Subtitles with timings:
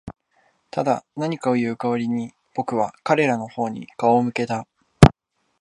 [0.71, 4.65] ただ、何かを言う代わりに、僕は彼らの方に顔を向けた。